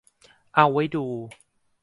[0.55, 1.05] เอาไว้ดู